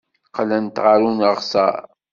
[0.27, 1.75] Qqlent ɣer uneɣsar.